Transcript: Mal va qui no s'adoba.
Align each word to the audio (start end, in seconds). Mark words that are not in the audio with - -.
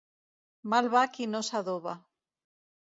Mal 0.75 0.89
va 0.95 1.03
qui 1.17 1.29
no 1.35 1.43
s'adoba. 1.51 1.97